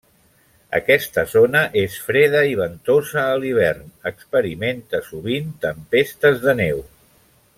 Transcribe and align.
Aquesta 0.77 1.23
zona 1.33 1.59
és 1.81 1.97
freda 2.05 2.41
i 2.53 2.57
ventosa 2.61 3.27
a 3.35 3.37
l'hivern, 3.43 3.85
experiment 4.13 4.83
sovint 5.11 5.55
tempestes 5.69 6.45
de 6.49 6.61
neu. 6.65 6.83